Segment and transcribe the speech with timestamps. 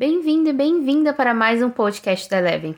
[0.00, 2.74] Bem-vindo e bem-vinda para mais um podcast da Eleven.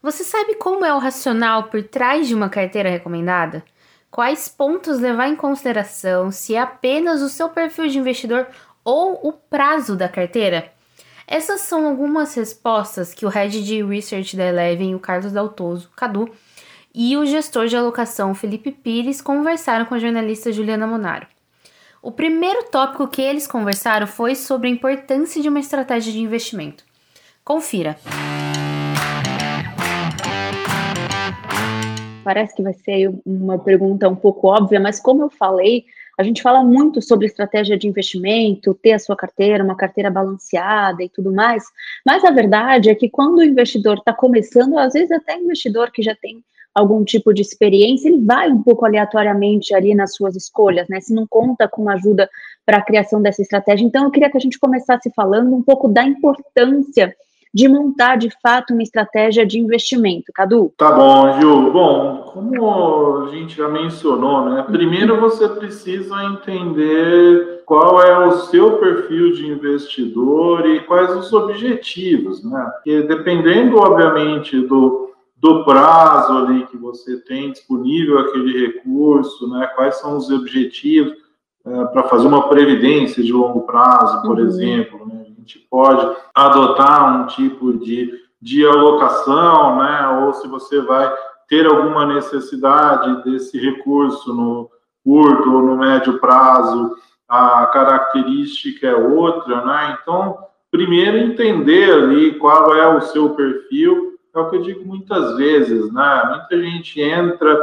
[0.00, 3.64] Você sabe como é o racional por trás de uma carteira recomendada?
[4.08, 8.46] Quais pontos levar em consideração se é apenas o seu perfil de investidor
[8.84, 10.72] ou o prazo da carteira?
[11.26, 16.30] Essas são algumas respostas que o Head de Research da Eleven, o Carlos Daltoso, Cadu,
[16.94, 21.26] e o gestor de alocação Felipe Pires conversaram com a jornalista Juliana Monaro.
[22.00, 26.84] O primeiro tópico que eles conversaram foi sobre a importância de uma estratégia de investimento.
[27.44, 27.96] Confira.
[32.22, 36.40] Parece que vai ser uma pergunta um pouco óbvia, mas como eu falei, a gente
[36.40, 41.32] fala muito sobre estratégia de investimento, ter a sua carteira, uma carteira balanceada e tudo
[41.32, 41.64] mais,
[42.06, 46.02] mas a verdade é que quando o investidor está começando, às vezes até investidor que
[46.02, 46.44] já tem
[46.78, 51.00] algum tipo de experiência, ele vai um pouco aleatoriamente ali nas suas escolhas, né?
[51.00, 52.28] Se não conta com ajuda
[52.64, 53.84] para a criação dessa estratégia.
[53.84, 57.14] Então, eu queria que a gente começasse falando um pouco da importância
[57.52, 60.30] de montar de fato uma estratégia de investimento.
[60.34, 60.72] Cadu?
[60.76, 61.72] Tá bom, Gil.
[61.72, 64.64] Bom, como a gente já mencionou, né?
[64.70, 72.44] Primeiro você precisa entender qual é o seu perfil de investidor e quais os objetivos,
[72.44, 72.70] né?
[72.74, 75.07] Porque dependendo, obviamente, do
[75.40, 79.66] do prazo ali que você tem disponível aquele recurso, né?
[79.68, 81.12] Quais são os objetivos
[81.64, 84.46] é, para fazer uma previdência de longo prazo, por uhum.
[84.46, 85.22] exemplo, né?
[85.22, 90.24] A gente pode adotar um tipo de, de alocação, né?
[90.24, 91.12] Ou se você vai
[91.48, 94.68] ter alguma necessidade desse recurso no
[95.04, 96.96] curto ou no médio prazo,
[97.28, 99.98] a característica é outra, né?
[100.02, 100.36] Então,
[100.70, 105.92] primeiro entender ali qual é o seu perfil é o que eu digo muitas vezes,
[105.92, 106.22] né?
[106.28, 107.58] Muita gente entra.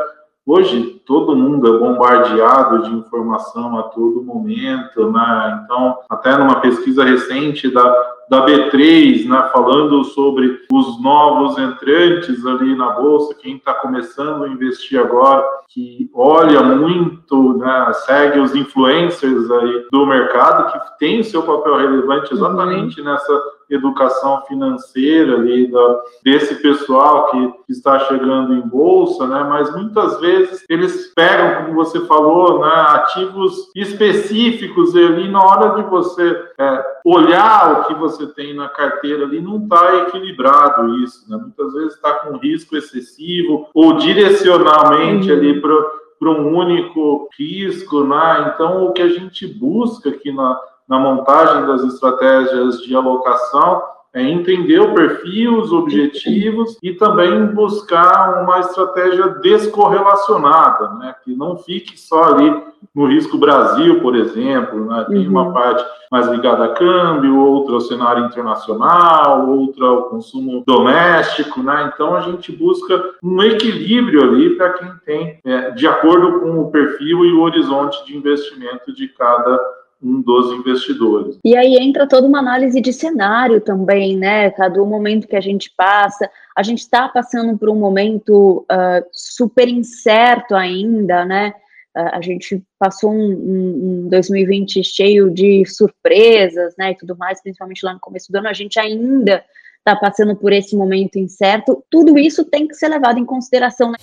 [0.45, 5.61] Hoje todo mundo é bombardeado de informação a todo momento, né?
[5.63, 12.75] Então, até numa pesquisa recente da da B3, né, falando sobre os novos entrantes ali
[12.75, 19.49] na bolsa, quem está começando a investir agora, que olha muito, né, segue os influencers
[19.51, 23.05] aí do mercado, que tem o seu papel relevante exatamente uhum.
[23.05, 29.43] nessa educação financeira ali da, desse pessoal que está chegando em bolsa, né?
[29.43, 35.89] Mas muitas vezes eles pegam, como você falou, né, ativos específicos ali na hora de
[35.89, 41.37] você é, olhar o que você tem na carteira ali, não está equilibrado isso, né?
[41.37, 45.37] Muitas vezes está com risco excessivo ou direcionalmente uhum.
[45.37, 48.53] ali para um único risco, né?
[48.53, 53.81] Então o que a gente busca aqui na na montagem das estratégias de alocação
[54.15, 61.13] é entender o perfil, os objetivos e também buscar uma estratégia descorrelacionada, né?
[61.21, 62.63] que não fique só ali
[62.95, 65.05] no risco Brasil, por exemplo, né?
[65.09, 65.31] tem uhum.
[65.31, 71.91] uma parte mais ligada a câmbio, outra ao cenário internacional, outra ao consumo doméstico, né?
[71.93, 76.71] então a gente busca um equilíbrio ali para quem tem, é, de acordo com o
[76.71, 79.59] perfil e o horizonte de investimento de cada
[80.05, 81.39] um dos investidores.
[81.43, 84.83] E aí entra toda uma análise de cenário também, né, Cadu?
[84.83, 89.67] O momento que a gente passa, a gente está passando por um momento uh, super
[89.67, 91.55] incerto ainda, né?
[91.97, 97.41] Uh, a gente passou um, um, um 2020 cheio de surpresas, né, e tudo mais,
[97.41, 98.47] principalmente lá no começo do ano.
[98.47, 99.43] A gente ainda
[99.79, 101.83] está passando por esse momento incerto.
[101.89, 103.91] Tudo isso tem que ser levado em consideração.
[103.91, 103.97] Né?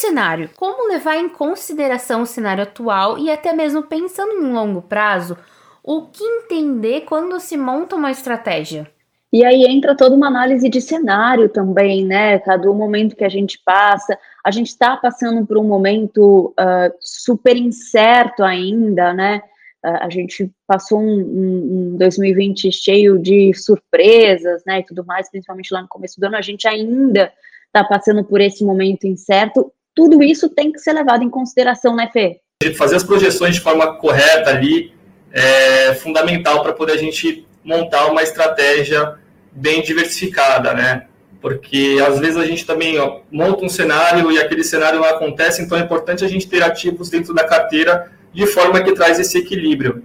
[0.00, 0.50] Cenário.
[0.56, 5.36] Como levar em consideração o cenário atual e até mesmo pensando em longo prazo,
[5.82, 8.90] o que entender quando se monta uma estratégia?
[9.32, 12.72] E aí entra toda uma análise de cenário também, né, Cadu?
[12.72, 17.56] O momento que a gente passa, a gente está passando por um momento uh, super
[17.56, 19.40] incerto ainda, né?
[19.84, 25.72] Uh, a gente passou um, um, 2020 cheio de surpresas, né, e tudo mais, principalmente
[25.72, 26.36] lá no começo do ano.
[26.36, 27.32] A gente ainda
[27.66, 32.08] está passando por esse momento incerto tudo isso tem que ser levado em consideração, né,
[32.10, 32.40] Fê?
[32.74, 34.94] Fazer as projeções de forma correta ali
[35.30, 39.16] é fundamental para poder a gente montar uma estratégia
[39.52, 41.06] bem diversificada, né?
[41.42, 45.60] Porque às vezes a gente também ó, monta um cenário e aquele cenário não acontece,
[45.60, 49.36] então é importante a gente ter ativos dentro da carteira de forma que traz esse
[49.36, 50.02] equilíbrio.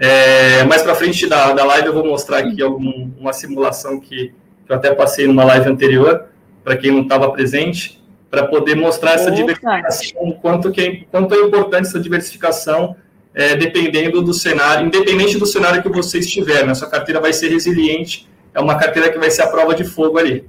[0.00, 4.34] É, mais para frente da, da live eu vou mostrar aqui algum, uma simulação que,
[4.66, 6.26] que eu até passei numa live anterior,
[6.64, 7.98] para quem não estava presente
[8.30, 9.36] para poder mostrar essa Opa.
[9.36, 12.96] diversificação, quanto, que é, quanto é importante essa diversificação,
[13.34, 16.74] é, dependendo do cenário, independente do cenário que você estiver, né?
[16.74, 20.18] sua carteira vai ser resiliente, é uma carteira que vai ser a prova de fogo
[20.18, 20.48] ali.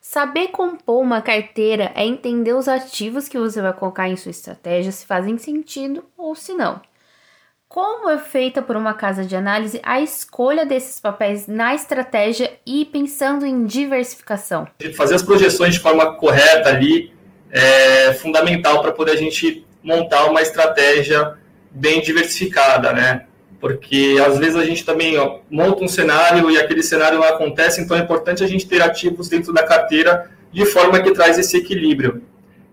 [0.00, 4.90] Saber compor uma carteira é entender os ativos que você vai colocar em sua estratégia,
[4.90, 6.80] se fazem sentido ou se não.
[7.70, 12.84] Como é feita por uma casa de análise a escolha desses papéis na estratégia e
[12.84, 14.66] pensando em diversificação?
[14.96, 17.12] Fazer as projeções de forma correta ali
[17.48, 21.38] é fundamental para poder a gente montar uma estratégia
[21.70, 23.26] bem diversificada, né?
[23.60, 27.80] Porque às vezes a gente também ó, monta um cenário e aquele cenário não acontece,
[27.80, 31.58] então é importante a gente ter ativos dentro da carteira de forma que traz esse
[31.58, 32.20] equilíbrio.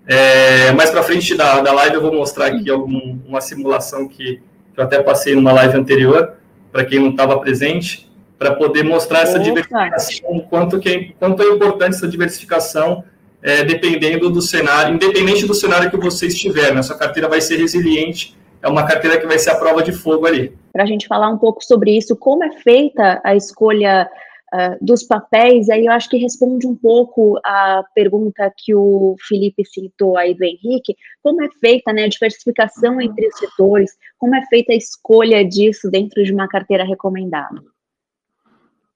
[0.07, 4.41] É, mais para frente da, da live eu vou mostrar aqui algum, uma simulação que,
[4.77, 6.33] que eu até passei numa live anterior,
[6.71, 8.07] para quem não estava presente,
[8.37, 9.43] para poder mostrar essa Opa.
[9.43, 13.03] diversificação, quanto, que é, quanto é importante essa diversificação
[13.41, 16.83] é, dependendo do cenário, independente do cenário que você estiver, né?
[16.83, 20.27] Sua carteira vai ser resiliente, é uma carteira que vai ser a prova de fogo
[20.27, 20.55] ali.
[20.71, 24.07] Para a gente falar um pouco sobre isso, como é feita a escolha
[24.53, 29.65] uh, dos papéis, aí eu acho que responde um pouco a pergunta que o Felipe
[29.65, 34.45] citou aí do Henrique, como é feita né, a diversificação entre os setores, como é
[34.47, 37.61] feita a escolha disso dentro de uma carteira recomendada?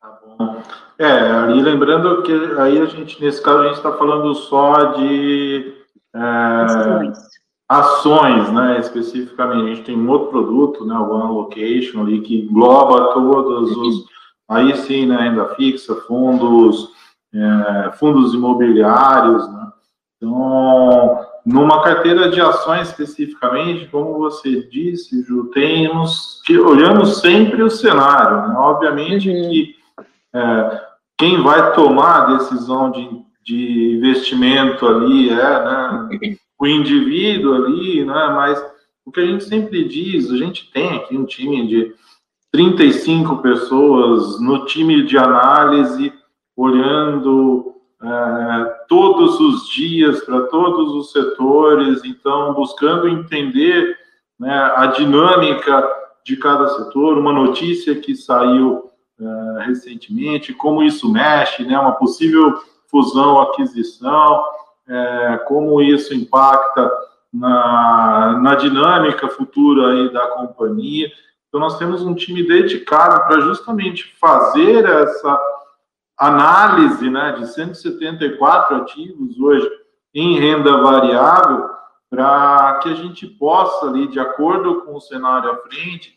[0.02, 0.62] Tá bom.
[0.98, 5.74] É, ali lembrando que aí a gente, nesse caso, a gente está falando só de
[6.14, 7.18] é, ações.
[7.68, 9.64] ações, né, especificamente.
[9.64, 14.06] A gente tem um outro produto, né, o One Location ali, que engloba todos os,
[14.52, 16.90] aí sim, né, renda fixa, fundos,
[17.34, 19.72] é, fundos imobiliários, né.
[20.18, 27.70] Então, numa carteira de ações especificamente, como você disse, Ju, temos que olhamos sempre o
[27.70, 28.56] cenário, né?
[28.56, 29.50] Obviamente uhum.
[29.50, 29.76] que
[30.34, 30.82] é,
[31.18, 33.10] quem vai tomar a decisão de,
[33.44, 36.10] de investimento ali é né,
[36.60, 38.64] o indivíduo ali, né, mas
[39.04, 41.96] o que a gente sempre diz, a gente tem aqui um time de
[42.52, 46.14] 35 pessoas no time de análise,
[46.56, 53.98] olhando é, todos os dias para todos os setores, então buscando entender
[54.40, 55.88] né, a dinâmica
[56.26, 58.90] de cada setor, uma notícia que saiu
[59.20, 64.44] uh, recentemente, como isso mexe, né, uma possível fusão, aquisição,
[64.88, 66.92] é, como isso impacta
[67.34, 71.10] na, na dinâmica futura aí da companhia.
[71.52, 75.38] Então, nós temos um time dedicado para justamente fazer essa
[76.18, 79.70] análise né, de 174 ativos hoje
[80.16, 81.70] em renda variável,
[82.10, 86.16] para que a gente possa, ali, de acordo com o cenário à frente,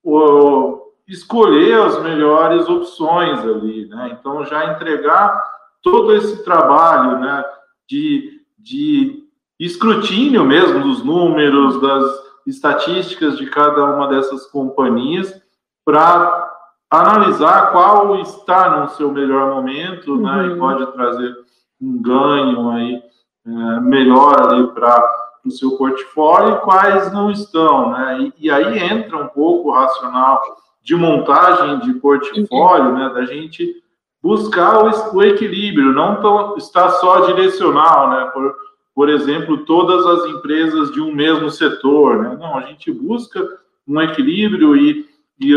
[0.00, 4.16] o, escolher as melhores opções ali, né?
[4.16, 5.42] Então, já entregar
[5.82, 7.44] todo esse trabalho, né,
[7.88, 9.24] de, de
[9.58, 15.40] escrutínio mesmo dos números, das estatísticas de cada uma dessas companhias,
[15.84, 16.54] para
[16.90, 20.22] analisar qual está no seu melhor momento, uhum.
[20.22, 20.58] né, e uhum.
[20.58, 21.34] pode trazer
[21.80, 23.02] um ganho aí
[23.46, 25.02] é, melhor ali para
[25.44, 28.20] o seu portfólio e quais não estão, né?
[28.20, 30.42] E, e aí entra um pouco o racional
[30.82, 33.82] de montagem de portfólio, né, da gente
[34.22, 38.54] buscar o, o equilíbrio, não tão, estar só direcional, né, por,
[38.98, 43.40] por exemplo, todas as empresas de um mesmo setor, né, não, a gente busca
[43.86, 45.08] um equilíbrio e,
[45.38, 45.54] e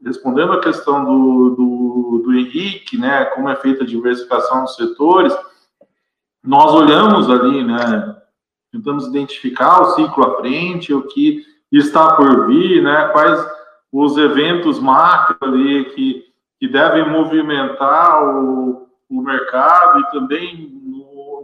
[0.00, 5.36] respondendo a questão do, do, do Henrique, né, como é feita a diversificação dos setores,
[6.44, 8.16] nós olhamos ali, né,
[8.70, 13.44] tentamos identificar o ciclo à frente, o que está por vir, né, quais
[13.90, 16.24] os eventos macro ali que,
[16.60, 20.79] que devem movimentar o, o mercado e também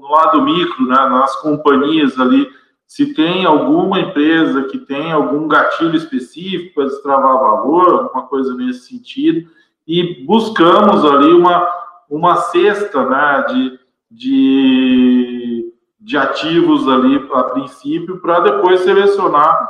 [0.06, 2.48] no, lado micro, né, nas companhias ali,
[2.86, 8.88] se tem alguma empresa que tem algum gatilho específico para destravar valor, alguma coisa nesse
[8.88, 9.50] sentido,
[9.86, 11.68] e buscamos ali uma,
[12.08, 19.68] uma cesta né, de, de, de ativos ali a princípio, para depois selecionar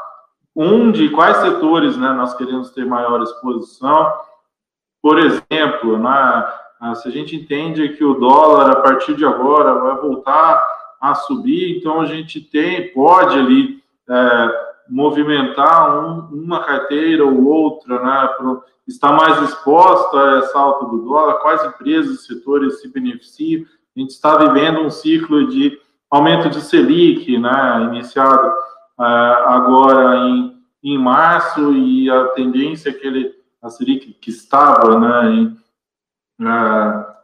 [0.55, 4.13] onde, quais setores né, nós queremos ter maior exposição.
[5.03, 6.47] Por exemplo, né,
[6.95, 10.63] se a gente entende que o dólar, a partir de agora, vai voltar
[11.01, 18.03] a subir, então a gente tem, pode ali é, movimentar um, uma carteira ou outra,
[18.03, 23.65] né, para estar mais exposta a essa alta do dólar, quais empresas setores se beneficiam.
[23.97, 25.79] A gente está vivendo um ciclo de
[26.11, 29.05] aumento de Selic, né, iniciado é,
[29.47, 35.31] agora em, em março e a tendência é que ele, a Selic que estava né,
[35.33, 35.57] em,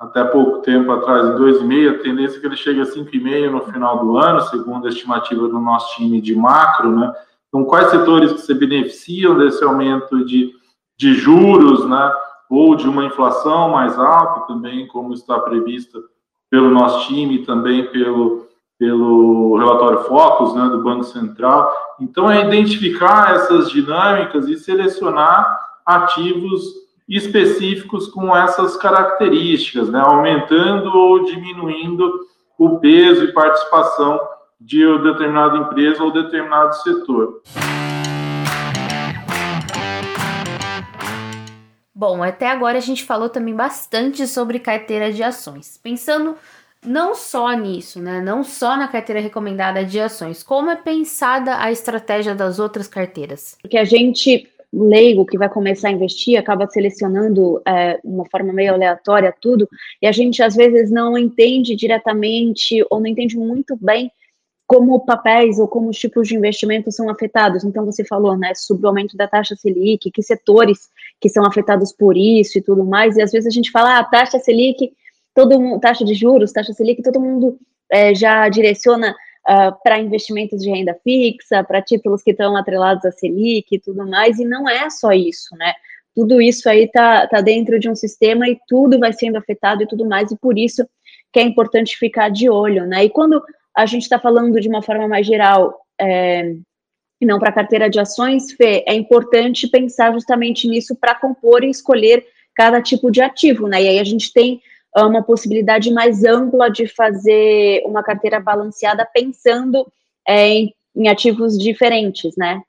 [0.00, 3.60] até pouco tempo atrás, em 2,5, a tendência é que ele chegue a 5,5 no
[3.60, 7.12] final do ano, segundo a estimativa do nosso time de macro, né?
[7.48, 10.52] Então, quais setores que se beneficiam desse aumento de,
[10.98, 12.12] de juros, né?
[12.48, 15.98] Ou de uma inflação mais alta também, como está prevista
[16.50, 18.46] pelo nosso time e também pelo,
[18.78, 21.70] pelo relatório Focus, né, do Banco Central.
[22.00, 26.62] Então, é identificar essas dinâmicas e selecionar ativos
[27.16, 32.10] específicos com essas características, né, aumentando ou diminuindo
[32.58, 34.18] o peso e participação
[34.58, 37.42] de determinada empresa ou determinado setor.
[41.94, 45.78] Bom, até agora a gente falou também bastante sobre carteira de ações.
[45.80, 46.36] Pensando
[46.84, 48.20] não só nisso, né?
[48.20, 53.56] Não só na carteira recomendada de ações, como é pensada a estratégia das outras carteiras?
[53.62, 58.72] Porque a gente leigo que vai começar a investir acaba selecionando é, uma forma meio
[58.72, 59.68] aleatória tudo
[60.00, 64.10] e a gente às vezes não entende diretamente ou não entende muito bem
[64.72, 67.62] como papéis ou como os tipos de investimentos são afetados.
[67.62, 70.88] Então, você falou, né, sobre o aumento da taxa Selic, que setores
[71.20, 74.04] que são afetados por isso e tudo mais, e às vezes a gente fala, ah,
[74.04, 74.94] taxa Selic,
[75.34, 77.58] todo mundo, taxa de juros, taxa Selic, todo mundo
[77.90, 79.14] é, já direciona
[79.48, 84.06] uh, para investimentos de renda fixa, para títulos que estão atrelados à Selic e tudo
[84.08, 85.72] mais, e não é só isso, né?
[86.14, 89.86] Tudo isso aí tá, tá dentro de um sistema e tudo vai sendo afetado e
[89.86, 90.86] tudo mais, e por isso
[91.32, 93.04] que é importante ficar de olho, né?
[93.04, 93.42] E quando
[93.74, 96.54] a gente está falando de uma forma mais geral, é,
[97.20, 101.70] e não para carteira de ações, Fê, é importante pensar justamente nisso para compor e
[101.70, 103.82] escolher cada tipo de ativo, né?
[103.82, 109.06] E aí a gente tem ah, uma possibilidade mais ampla de fazer uma carteira balanceada
[109.12, 109.86] pensando
[110.28, 112.60] é, em, em ativos diferentes, né?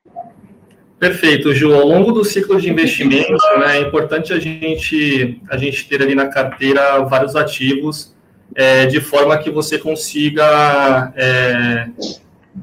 [1.00, 1.74] Perfeito, Ju.
[1.74, 6.15] Ao longo do ciclo de investimento, né, é importante a gente, a gente ter ali
[6.15, 8.15] na carteira vários ativos
[8.56, 11.88] é, de forma que você consiga, é,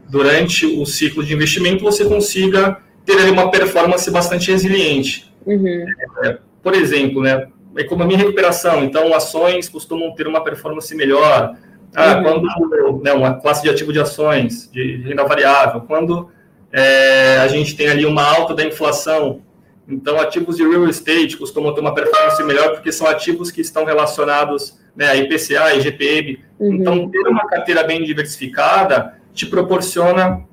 [0.08, 5.30] durante o ciclo de investimento, você consiga ter ali uma performance bastante resiliente.
[5.44, 5.84] Uhum.
[6.24, 7.46] É, por exemplo, né,
[7.76, 11.56] economia e recuperação, então ações costumam ter uma performance melhor.
[11.94, 12.22] Ah, uhum.
[12.22, 16.30] quando né, uma classe de ativo de ações, de renda variável, quando
[16.72, 19.42] é, a gente tem ali uma alta da inflação,
[19.88, 23.84] então ativos de real estate costumam ter uma performance melhor porque são ativos que estão
[23.84, 26.38] relacionados né, IPCA, IGPM.
[26.60, 26.74] Uhum.
[26.74, 30.44] Então, ter uma carteira bem diversificada te proporciona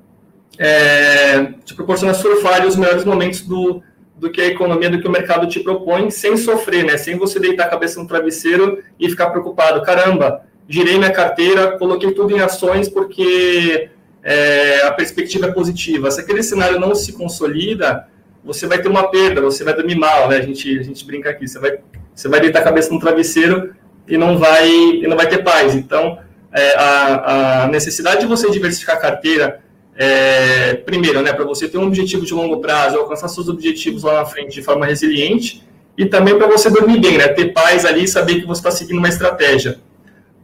[0.58, 3.80] é, te proporciona surfar os melhores momentos do,
[4.18, 6.96] do que a economia, do que o mercado te propõe, sem sofrer, né?
[6.96, 9.82] Sem você deitar a cabeça no travesseiro e ficar preocupado.
[9.82, 13.90] Caramba, girei minha carteira, coloquei tudo em ações porque
[14.22, 16.10] é, a perspectiva é positiva.
[16.10, 18.06] Se aquele cenário não se consolida,
[18.44, 20.36] você vai ter uma perda, você vai dormir mal, né?
[20.36, 21.78] A gente, a gente brinca aqui, você vai,
[22.14, 23.74] você vai deitar a cabeça no travesseiro
[24.06, 25.74] e não vai, e não vai ter paz.
[25.74, 26.18] Então,
[26.52, 29.60] é, a, a, necessidade de você diversificar a carteira,
[30.00, 34.20] é, primeiro, né, para você ter um objetivo de longo prazo, alcançar seus objetivos lá
[34.20, 38.04] na frente de forma resiliente, e também para você dormir bem, né, ter paz ali
[38.04, 39.80] e saber que você está seguindo uma estratégia.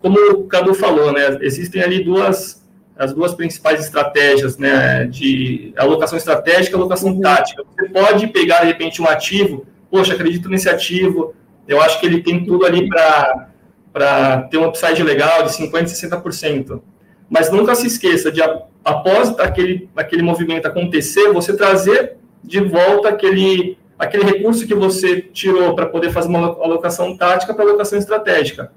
[0.00, 2.62] Como o Cadu falou, né, existem ali duas
[2.96, 7.20] as duas principais estratégias, né, de alocação estratégica e alocação uhum.
[7.20, 7.64] tática.
[7.76, 11.34] Você pode pegar, de repente, um ativo, poxa, acredito nesse ativo,
[11.66, 13.48] eu acho que ele tem tudo ali para
[13.92, 16.80] para ter um upside legal de 50%, 60%.
[17.28, 18.40] Mas nunca se esqueça de,
[18.84, 25.74] após aquele, aquele movimento acontecer, você trazer de volta aquele, aquele recurso que você tirou
[25.74, 28.70] para poder fazer uma alocação tática para alocação estratégica.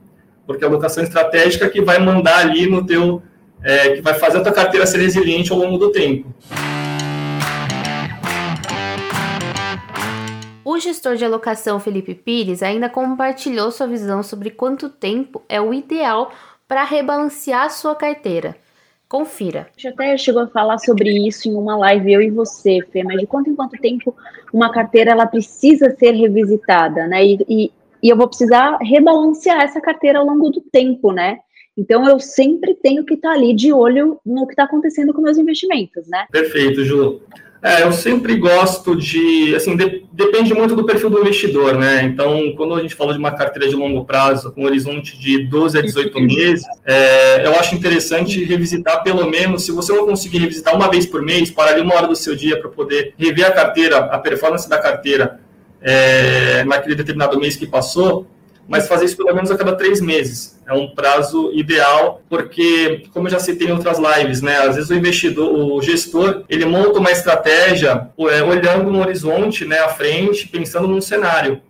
[0.45, 3.21] Porque a alocação estratégica é que vai mandar ali no teu,
[3.61, 6.33] é, que vai fazer a tua carteira ser resiliente ao longo do tempo.
[10.63, 15.73] O gestor de alocação Felipe Pires ainda compartilhou sua visão sobre quanto tempo é o
[15.73, 16.31] ideal
[16.67, 18.55] para rebalancear sua carteira.
[19.07, 19.61] Confira.
[19.61, 23.03] A gente até chegou a falar sobre isso em uma live, eu e você, Fê,
[23.03, 24.13] mas de quanto em quanto tempo
[24.53, 27.25] uma carteira ela precisa ser revisitada, né?
[27.25, 27.71] E, e,
[28.03, 31.39] e eu vou precisar rebalancear essa carteira ao longo do tempo, né?
[31.77, 35.37] Então eu sempre tenho que estar ali de olho no que está acontecendo com meus
[35.37, 36.25] investimentos, né?
[36.29, 37.21] Perfeito, Ju.
[37.61, 42.03] É, eu sempre gosto de, assim, de, depende muito do perfil do investidor, né?
[42.03, 45.43] Então, quando a gente fala de uma carteira de longo prazo, com um horizonte de
[45.45, 50.37] 12 a 18 meses, é, eu acho interessante revisitar pelo menos, se você não conseguir
[50.37, 53.47] revisitar uma vez por mês, parar ali uma hora do seu dia para poder rever
[53.47, 55.39] a carteira, a performance da carteira
[55.81, 58.27] é, naquele determinado mês que passou,
[58.67, 60.59] mas fazer isso pelo menos a cada três meses.
[60.67, 64.89] É um prazo ideal, porque, como eu já citei em outras lives, né, às vezes
[64.89, 70.47] o investidor, o gestor, ele monta uma estratégia é, olhando no horizonte, né, à frente,
[70.47, 71.61] pensando num cenário.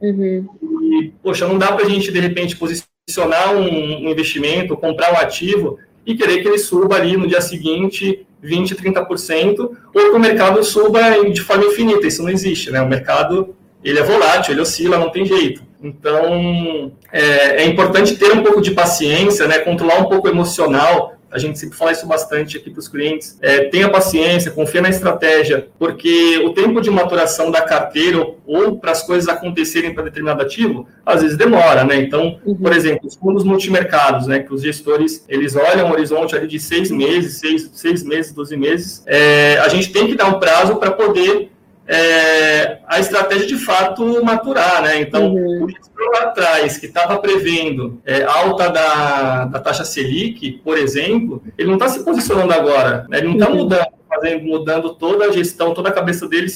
[0.00, 0.46] Uhum.
[0.82, 5.16] E, poxa, não dá para a gente, de repente, posicionar um, um investimento, comprar um
[5.16, 10.18] ativo e querer que ele suba ali no dia seguinte 20%, 30%, ou que o
[10.18, 12.06] mercado suba de forma infinita.
[12.06, 12.80] Isso não existe, né?
[12.80, 13.54] O mercado
[13.88, 15.62] ele é volátil, ele oscila, não tem jeito.
[15.82, 21.16] Então, é, é importante ter um pouco de paciência, né, controlar um pouco o emocional,
[21.30, 23.36] a gente sempre fala isso bastante aqui para os clientes.
[23.42, 28.78] É, tenha paciência, confia na estratégia, porque o tempo de maturação da carteira ou, ou
[28.78, 31.96] para as coisas acontecerem para determinado ativo, às vezes demora, né?
[31.96, 32.54] Então, uhum.
[32.54, 34.38] por exemplo, os fundos multimercados, né?
[34.38, 38.56] Que os gestores eles olham um horizonte ali de seis meses, seis, seis meses, doze
[38.56, 39.02] meses.
[39.04, 41.50] É, a gente tem que dar um prazo para poder
[41.88, 45.00] é, a estratégia de fato maturar, né?
[45.00, 45.64] Então, uhum.
[45.64, 51.42] o gestor lá atrás, que estava prevendo é, alta da, da taxa Selic, por exemplo,
[51.56, 53.18] ele não está se posicionando agora, né?
[53.18, 53.56] ele não está uhum.
[53.56, 56.50] mudando, fazendo, mudando toda a gestão, toda a cabeça dele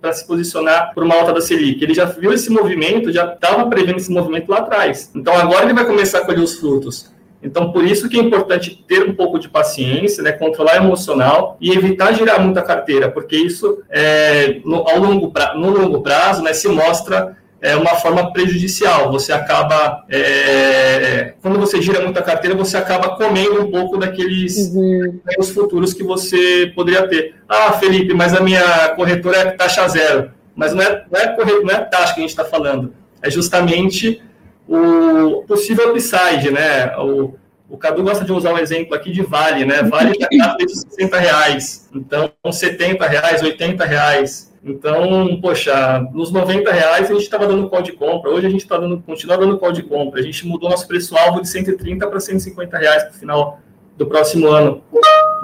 [0.00, 1.82] para se posicionar por uma alta da Selic.
[1.82, 5.10] Ele já viu esse movimento, já estava prevendo esse movimento lá atrás.
[5.14, 7.14] Então, agora ele vai começar a colher os frutos.
[7.42, 11.70] Então, por isso que é importante ter um pouco de paciência, né, controlar emocional e
[11.70, 16.52] evitar girar muita carteira, porque isso, é, no, ao longo pra, no longo prazo, né,
[16.52, 19.10] se mostra é, uma forma prejudicial.
[19.12, 25.20] Você acaba, é, quando você gira muita carteira, você acaba comendo um pouco daqueles uhum.
[25.54, 27.34] futuros que você poderia ter.
[27.48, 30.30] Ah, Felipe, mas a minha corretora é taxa zero.
[30.54, 32.94] Mas não é, não é, corretor, não é taxa que a gente está falando.
[33.22, 34.22] É justamente
[34.68, 36.96] o possível upside, né?
[36.98, 37.34] O,
[37.68, 39.82] o Cadu gosta de usar um exemplo aqui de Vale, né?
[39.82, 44.52] Vale está de 60 reais, então 70 reais, 80 reais.
[44.64, 48.62] Então, poxa, nos 90 reais a gente estava dando call de compra, hoje a gente
[48.62, 50.20] está dando, continua dando call de compra.
[50.20, 53.60] A gente mudou nosso preço-alvo de 130 para 150 reais no final
[53.96, 54.82] do próximo ano.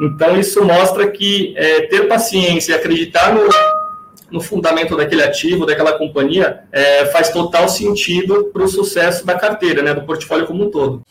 [0.01, 3.49] Então, isso mostra que é, ter paciência e acreditar no,
[4.33, 9.83] no fundamento daquele ativo, daquela companhia, é, faz total sentido para o sucesso da carteira,
[9.83, 11.03] né, do portfólio como um todo.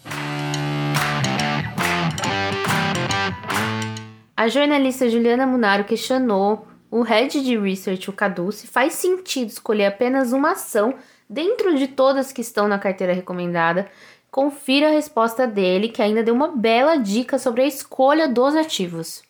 [4.35, 9.85] A jornalista Juliana Munaro questionou o head de research, o Cadu, se faz sentido escolher
[9.85, 10.95] apenas uma ação
[11.29, 13.87] dentro de todas que estão na carteira recomendada.
[14.31, 19.21] Confira a resposta dele, que ainda deu uma bela dica sobre a escolha dos ativos.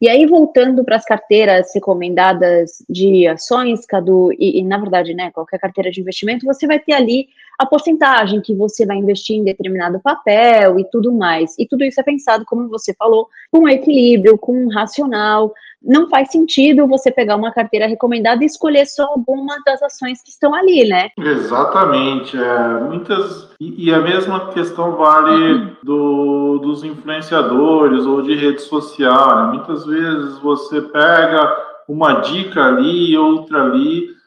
[0.00, 5.30] E aí, voltando para as carteiras recomendadas de ações, Cadu, e, e, na verdade, né,
[5.30, 7.28] qualquer carteira de investimento, você vai ter ali
[7.60, 11.54] a porcentagem que você vai investir em determinado papel e tudo mais.
[11.58, 15.52] E tudo isso é pensado, como você falou, com equilíbrio, com racional.
[15.82, 20.30] Não faz sentido você pegar uma carteira recomendada e escolher só algumas das ações que
[20.30, 21.10] estão ali, né?
[21.18, 22.34] Exatamente.
[22.34, 25.76] É, muitas e, e, a mesma questão vale uhum.
[25.82, 29.36] do, dos influenciadores ou de rede social.
[29.36, 29.58] Né?
[29.58, 34.18] Muitas vezes você pega uma dica ali, outra ali,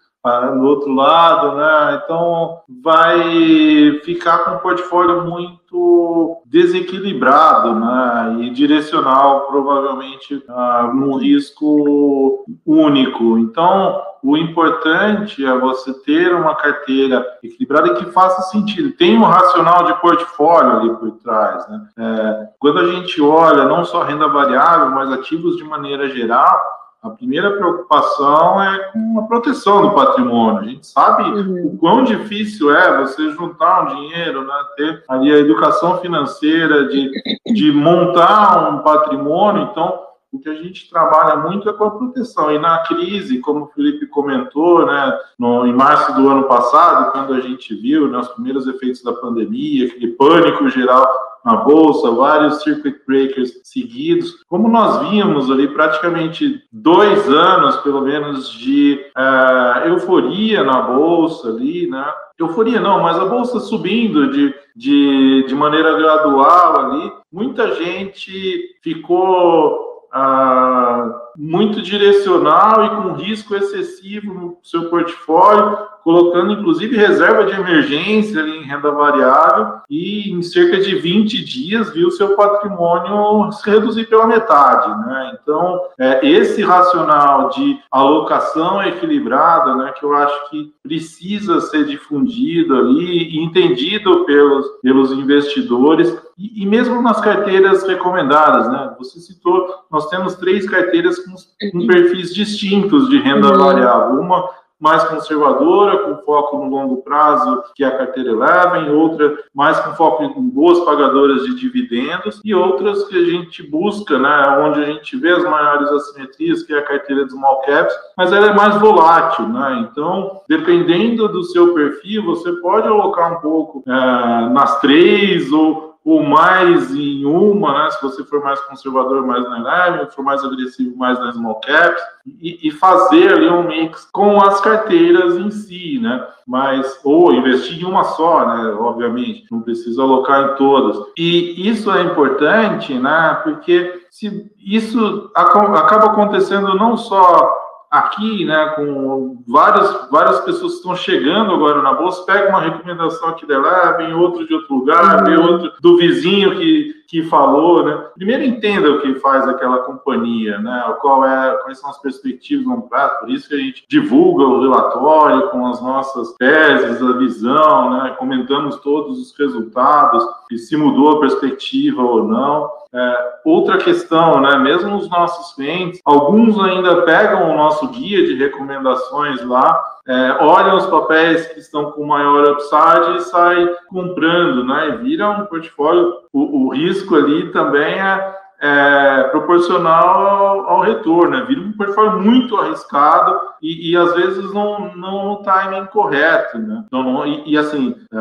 [0.55, 2.01] no outro lado, né?
[2.03, 8.37] Então vai ficar com um portfólio muito desequilibrado, né?
[8.39, 13.37] E direcional, provavelmente, uh, num risco único.
[13.37, 18.95] Então, o importante é você ter uma carteira equilibrada que faça sentido.
[18.95, 21.87] Tem um racional de portfólio ali por trás, né?
[21.97, 26.57] É, quando a gente olha não só renda variável, mas ativos de maneira geral,
[27.03, 30.61] a primeira preocupação é com a proteção do patrimônio.
[30.61, 31.67] A gente sabe uhum.
[31.67, 37.11] o quão difícil é você juntar um dinheiro, né, ter ali a educação financeira, de,
[37.53, 39.67] de montar um patrimônio.
[39.69, 39.99] Então,
[40.31, 42.49] o que a gente trabalha muito é com a proteção.
[42.49, 47.33] E na crise, como o Felipe comentou, né, no, em março do ano passado, quando
[47.33, 51.05] a gente viu né, os primeiros efeitos da pandemia, aquele pânico geral
[51.45, 54.43] na bolsa, vários circuit breakers seguidos.
[54.47, 61.87] Como nós vimos ali praticamente dois anos, pelo menos, de uh, euforia na bolsa ali,
[61.87, 62.05] né?
[62.39, 67.11] Euforia não, mas a bolsa subindo de, de, de maneira gradual ali.
[67.31, 76.97] Muita gente ficou ah, muito direcional e com risco excessivo no seu portfólio, colocando inclusive
[76.97, 83.51] reserva de emergência em renda variável e em cerca de 20 dias viu seu patrimônio
[83.53, 85.37] se reduzir pela metade, né?
[85.41, 92.75] Então, é, esse racional de alocação equilibrada, né, que eu acho que precisa ser difundido
[92.75, 96.13] ali e entendido pelos, pelos investidores
[96.43, 98.93] e, e mesmo nas carteiras recomendadas, né?
[98.99, 101.35] Você citou, nós temos três carteiras com,
[101.71, 103.57] com perfis distintos de renda uhum.
[103.57, 104.19] variável.
[104.19, 104.49] Uma
[104.83, 109.93] mais conservadora, com foco no longo prazo, que é a carteira Eleven, outra mais com
[109.93, 114.85] foco em boas pagadoras de dividendos, e outras que a gente busca, né, onde a
[114.85, 118.53] gente vê as maiores assimetrias, que é a carteira de small caps, mas ela é
[118.53, 119.87] mais volátil, né?
[119.89, 126.21] Então, dependendo do seu perfil, você pode alocar um pouco é, nas três ou ou
[126.21, 127.91] mais em uma, né?
[127.91, 132.01] Se você for mais conservador, mais na Eleven, for mais agressivo, mais na Small Caps,
[132.25, 136.25] e, e, fazer ali um mix com as carteiras em si, né?
[136.45, 138.75] Mas, ou investir em uma só, né?
[138.79, 140.97] Obviamente, não precisa alocar em todas.
[141.17, 143.39] E isso é importante, né?
[143.43, 147.62] Porque se isso acaba acontecendo não só
[147.93, 153.29] aqui, né, com várias, várias pessoas que estão chegando agora na bolsa, pega uma recomendação
[153.29, 157.95] aqui da Eleven, outro de outro lugar, vê outro do vizinho que, que falou, né?
[158.15, 160.95] Primeiro entenda o que faz aquela companhia, né?
[160.99, 164.59] Qual é, quais são as perspectivas no prazo, por isso que a gente divulga o
[164.59, 168.15] relatório com as nossas teses, a visão, né?
[168.17, 172.67] Comentamos todos os resultados, e se mudou a perspectiva ou não.
[172.91, 174.57] É, outra questão, né?
[174.57, 180.77] Mesmo os nossos clientes, alguns ainda pegam o nosso guia de recomendações lá, é, olham
[180.77, 184.89] os papéis que estão com maior upside e saem comprando, né?
[184.89, 186.13] E vira um portfólio.
[186.31, 191.45] O, o risco ali também é, é proporcional ao, ao, retorno, né?
[191.47, 196.83] Vira um portfólio muito arriscado e, e às vezes não, não no timing correto, né?
[196.85, 198.17] Então, não, e, e, assim, é,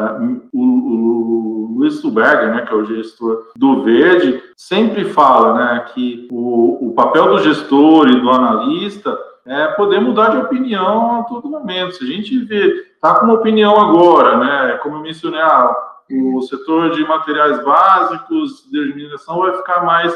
[0.53, 6.29] o, o Luiz Stuberger, né, que é o gestor do Verde, sempre fala, né, que
[6.31, 11.49] o, o papel do gestor e do analista é poder mudar de opinião a todo
[11.49, 11.95] momento.
[11.95, 15.75] Se a gente vê, tá com uma opinião agora, né, como eu mencionei, ah,
[16.11, 20.15] o setor de materiais básicos, de mineração vai ficar mais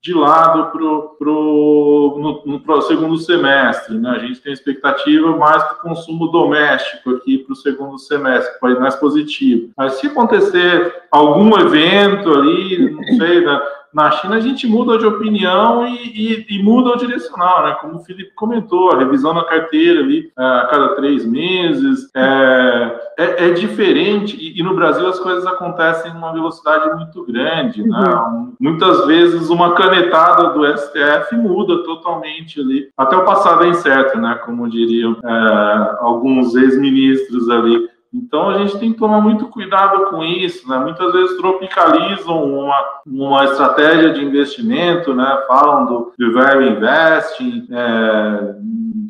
[0.00, 3.98] de lado pro, pro, no, no pro segundo semestre.
[3.98, 4.10] Né?
[4.10, 8.94] A gente tem expectativa mais para o consumo doméstico aqui para o segundo semestre, mais
[8.96, 9.70] positivo.
[9.76, 13.60] Mas se acontecer algum evento ali, não sei, né?
[13.92, 17.76] Na China a gente muda de opinião e, e, e, muda o direcional, né?
[17.80, 23.00] Como o Felipe comentou, a revisão na carteira ali é, a cada três meses é,
[23.18, 27.98] é, é diferente e, e, no Brasil as coisas acontecem numa velocidade muito grande, né?
[27.98, 28.52] uhum.
[28.60, 32.88] Muitas vezes uma canetada do STF muda totalmente ali.
[32.96, 34.34] Até o passado é incerto, né?
[34.44, 40.24] Como diriam é, alguns ex-ministros ali então a gente tem que tomar muito cuidado com
[40.24, 40.78] isso, né?
[40.78, 45.44] Muitas vezes tropicalizam uma, uma estratégia de investimento, né?
[45.46, 48.54] Falam do, do value investing é,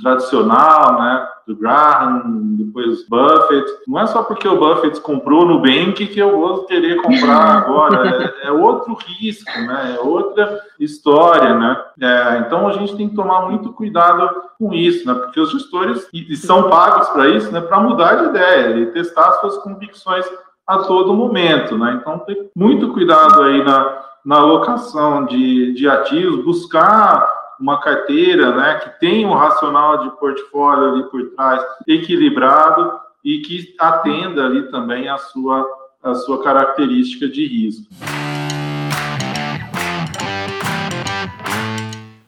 [0.00, 1.28] tradicional, né?
[1.48, 2.22] do Graham,
[2.58, 3.66] depois Buffett.
[3.88, 8.34] Não é só porque o Buffett comprou no Bank que eu vou querer comprar agora.
[8.42, 9.96] É, é outro risco, né?
[9.96, 11.82] É outra história, né?
[12.00, 15.14] É, então a gente tem que tomar muito cuidado com isso, né?
[15.14, 17.62] Porque os gestores e, e são pagos para isso, né?
[17.62, 20.26] Para mudar de ideia e testar suas convicções
[20.66, 21.98] a todo momento, né?
[21.98, 28.80] Então tem muito cuidado aí na, na alocação de, de ativos, buscar uma carteira né,
[28.82, 35.08] que tem um racional de portfólio ali por trás equilibrado e que atenda ali também
[35.08, 35.66] a sua,
[36.02, 37.86] a sua característica de risco.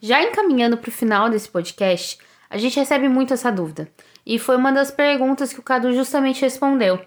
[0.00, 3.88] Já encaminhando para o final desse podcast, a gente recebe muito essa dúvida.
[4.26, 7.00] E foi uma das perguntas que o Cadu justamente respondeu.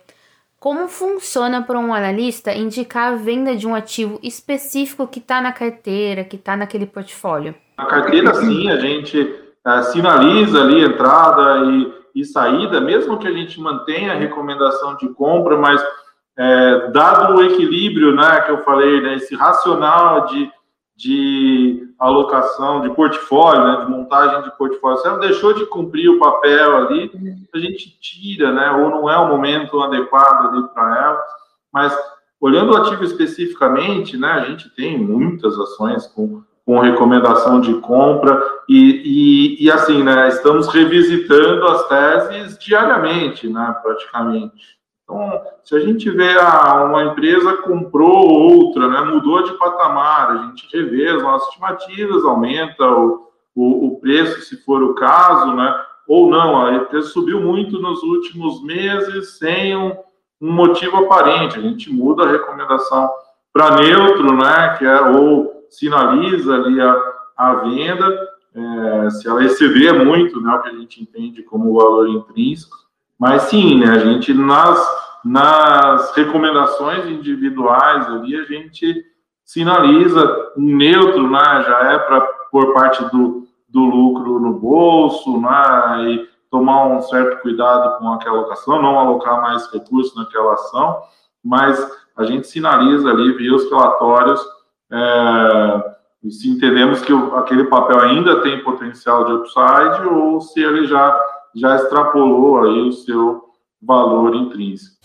[0.64, 5.52] Como funciona para um analista indicar a venda de um ativo específico que está na
[5.52, 7.54] carteira, que está naquele portfólio?
[7.76, 9.36] A carteira, sim, a gente
[9.68, 15.10] é, sinaliza ali entrada e, e, saída, mesmo que a gente mantenha a recomendação de
[15.10, 15.84] compra, mas
[16.40, 20.50] é, dado o equilíbrio né, que eu falei, né, esse racional de,
[20.96, 26.20] de alocação, de portfólio, né, de montagem de portfólio, se ela deixou de cumprir o
[26.20, 27.12] papel ali,
[27.54, 31.24] a gente tira, né, ou não é o momento adequado ali para ela,
[31.72, 31.98] mas
[32.40, 38.42] olhando o ativo especificamente, né, a gente tem muitas ações com com recomendação de compra
[38.70, 44.78] e, e, e, assim, né, estamos revisitando as teses diariamente, né, praticamente.
[45.04, 50.38] Então, se a gente vê ah, uma empresa comprou outra, né, mudou de patamar, a
[50.46, 55.76] gente revê as nossas estimativas, aumenta o, o, o preço, se for o caso, né,
[56.08, 59.94] ou não, a empresa subiu muito nos últimos meses sem um,
[60.42, 63.10] um motivo aparente, a gente muda a recomendação
[63.52, 66.96] para neutro, né, que é ou sinaliza ali a,
[67.38, 72.08] a venda, é, se ela receber muito, né, o que a gente entende como valor
[72.08, 72.83] intrínseco,
[73.24, 74.86] mas sim, né, a gente nas,
[75.24, 79.02] nas recomendações individuais ali, a gente
[79.46, 82.20] sinaliza um neutro, né, já é para
[82.52, 88.40] por parte do, do lucro no bolso, né, e tomar um certo cuidado com aquela
[88.40, 91.04] alocação, não alocar mais recursos naquela ação,
[91.42, 91.82] mas
[92.18, 94.42] a gente sinaliza ali via os relatórios
[94.92, 95.94] é,
[96.30, 101.18] se entendemos que aquele papel ainda tem potencial de upside ou se ele já,
[101.56, 103.44] já extrapolou aí o seu
[103.82, 104.96] valor intrínseco.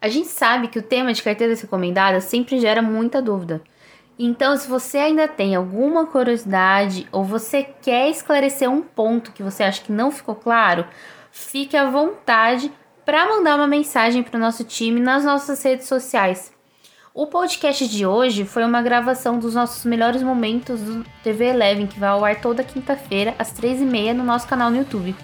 [0.00, 3.62] A gente sabe que o tema de carteiras recomendadas sempre gera muita dúvida.
[4.18, 9.62] Então, se você ainda tem alguma curiosidade ou você quer esclarecer um ponto que você
[9.62, 10.86] acha que não ficou claro,
[11.32, 12.70] fique à vontade
[13.04, 16.52] para mandar uma mensagem para o nosso time nas nossas redes sociais.
[17.16, 22.00] O podcast de hoje foi uma gravação dos nossos melhores momentos do TV Eleven, que
[22.00, 25.14] vai ao ar toda quinta-feira, às três e meia, no nosso canal no YouTube.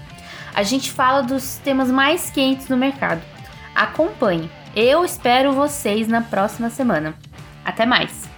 [0.54, 3.20] A gente fala dos temas mais quentes do mercado.
[3.74, 4.48] Acompanhe.
[4.76, 7.12] Eu espero vocês na próxima semana.
[7.64, 8.29] Até mais!